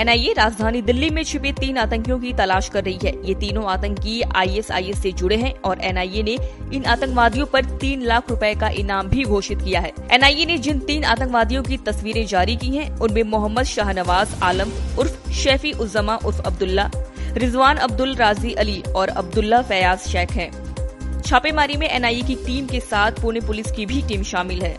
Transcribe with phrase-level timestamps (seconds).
[0.00, 4.20] NIA राजधानी दिल्ली में छिपे तीन आतंकियों की तलाश कर रही है। ये तीनों आतंकी
[4.22, 6.36] आईएसआईएस से जुड़े हैं और एनआईए ने
[6.74, 10.78] इन आतंकवादियों पर तीन लाख रुपए का इनाम भी घोषित किया है। एनआईए ने जिन
[10.80, 16.40] तीन आतंकवादियों की तस्वीरें जारी की हैं, उनमें मोहम्मद शाहनवाज आलम उर्फ़ शेफी उज्जमा उर्फ़
[16.42, 16.90] अब्दुल्ला,
[17.36, 20.50] रिजवान अब्दुल राज़ी अली और अब्दुल्ला फयाज शेख हैं।
[21.20, 24.76] छापेमारी में एनआईए की टीम के साथ पुणे पुलिस की भी टीम शामिल है।